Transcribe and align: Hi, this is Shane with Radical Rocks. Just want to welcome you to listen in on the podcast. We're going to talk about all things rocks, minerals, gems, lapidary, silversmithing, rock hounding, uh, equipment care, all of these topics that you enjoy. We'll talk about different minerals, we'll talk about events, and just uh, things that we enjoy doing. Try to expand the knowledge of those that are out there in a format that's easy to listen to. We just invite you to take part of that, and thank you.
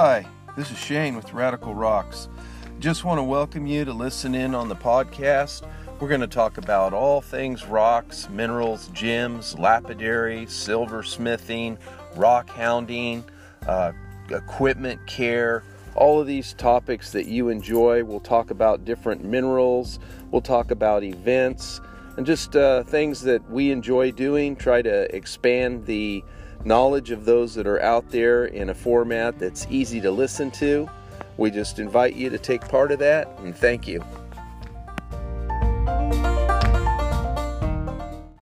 Hi, 0.00 0.24
this 0.56 0.70
is 0.70 0.78
Shane 0.78 1.16
with 1.16 1.32
Radical 1.32 1.74
Rocks. 1.74 2.28
Just 2.78 3.04
want 3.04 3.18
to 3.18 3.24
welcome 3.24 3.66
you 3.66 3.84
to 3.84 3.92
listen 3.92 4.32
in 4.32 4.54
on 4.54 4.68
the 4.68 4.76
podcast. 4.76 5.68
We're 5.98 6.06
going 6.06 6.20
to 6.20 6.28
talk 6.28 6.56
about 6.56 6.92
all 6.92 7.20
things 7.20 7.66
rocks, 7.66 8.28
minerals, 8.28 8.90
gems, 8.92 9.58
lapidary, 9.58 10.46
silversmithing, 10.46 11.78
rock 12.14 12.48
hounding, 12.48 13.24
uh, 13.66 13.90
equipment 14.30 15.04
care, 15.08 15.64
all 15.96 16.20
of 16.20 16.28
these 16.28 16.52
topics 16.52 17.10
that 17.10 17.26
you 17.26 17.48
enjoy. 17.48 18.04
We'll 18.04 18.20
talk 18.20 18.52
about 18.52 18.84
different 18.84 19.24
minerals, 19.24 19.98
we'll 20.30 20.42
talk 20.42 20.70
about 20.70 21.02
events, 21.02 21.80
and 22.16 22.24
just 22.24 22.54
uh, 22.54 22.84
things 22.84 23.20
that 23.22 23.50
we 23.50 23.72
enjoy 23.72 24.12
doing. 24.12 24.54
Try 24.54 24.80
to 24.80 25.12
expand 25.12 25.86
the 25.86 26.22
knowledge 26.64 27.10
of 27.10 27.24
those 27.24 27.54
that 27.54 27.66
are 27.66 27.80
out 27.80 28.10
there 28.10 28.46
in 28.46 28.70
a 28.70 28.74
format 28.74 29.38
that's 29.38 29.66
easy 29.70 30.00
to 30.00 30.10
listen 30.10 30.50
to. 30.52 30.88
We 31.36 31.50
just 31.50 31.78
invite 31.78 32.14
you 32.14 32.30
to 32.30 32.38
take 32.38 32.62
part 32.62 32.90
of 32.90 32.98
that, 32.98 33.28
and 33.38 33.56
thank 33.56 33.86
you. 33.86 34.04